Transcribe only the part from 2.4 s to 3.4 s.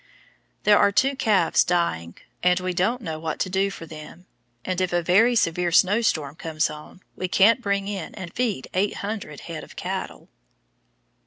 and we don't know what